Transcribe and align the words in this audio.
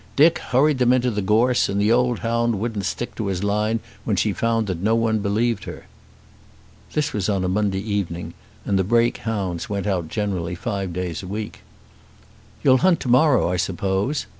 Dick 0.15 0.39
hurried 0.39 0.79
them 0.79 0.91
into 0.93 1.11
the 1.11 1.21
gorse, 1.21 1.69
and 1.69 1.79
the 1.79 1.91
old 1.91 2.21
hound 2.25 2.59
wouldn't 2.59 2.85
stick 2.87 3.13
to 3.13 3.27
his 3.27 3.43
line 3.43 3.79
when 4.03 4.15
she 4.15 4.33
found 4.33 4.65
that 4.65 4.81
no 4.81 4.95
one 4.95 5.19
believed 5.19 5.65
her." 5.65 5.85
This 6.93 7.13
was 7.13 7.29
on 7.29 7.43
a 7.43 7.47
Monday 7.47 7.77
evening, 7.81 8.33
and 8.65 8.79
the 8.79 8.83
Brake 8.83 9.17
hounds 9.17 9.69
went 9.69 9.85
out 9.85 10.09
generally 10.09 10.55
five 10.55 10.91
days 10.91 11.21
a 11.21 11.27
week. 11.27 11.59
"You'll 12.63 12.77
hunt 12.77 12.99
to 13.01 13.09
morrow, 13.09 13.47
I 13.51 13.57
suppose?" 13.57 14.25